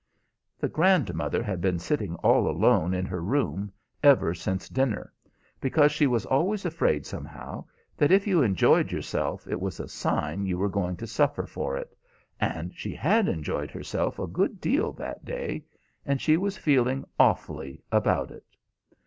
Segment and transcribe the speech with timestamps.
[0.57, 5.13] "The grandmother had been sitting all alone in her room ever since dinner;
[5.59, 7.65] because she was always afraid somehow
[7.97, 11.77] that if you enjoyed yourself it was a sign you were going to suffer for
[11.77, 11.95] it,
[12.39, 15.65] and she had enjoyed herself a good deal that day,
[16.03, 18.57] and she was feeling awfully about it.